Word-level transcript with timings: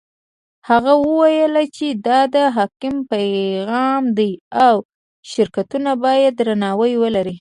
هغه 0.69 0.93
وویل 1.05 1.55
چې 1.75 1.87
دا 2.07 2.19
د 2.35 2.37
حکم 2.57 2.93
پیغام 3.11 4.03
دی 4.17 4.31
او 4.65 4.75
شرکتونه 5.31 5.91
باید 6.03 6.31
درناوی 6.39 6.93
ولري. 7.03 7.29